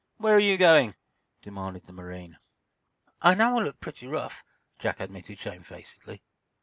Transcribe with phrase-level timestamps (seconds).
[0.17, 0.95] Where are you going?"
[1.43, 2.39] demanded the marine.
[3.21, 4.43] "I know I look pretty tough,"
[4.79, 6.23] Jack admitted, shamefacedly.